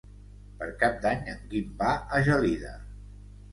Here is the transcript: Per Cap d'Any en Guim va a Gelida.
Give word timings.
Per 0.61 0.69
Cap 0.83 0.97
d'Any 1.03 1.21
en 1.35 1.45
Guim 1.53 1.77
va 1.83 1.93
a 2.19 2.25
Gelida. 2.31 2.75